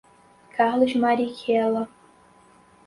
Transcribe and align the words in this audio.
Carlos 0.57 0.95
Marighella 0.95 1.87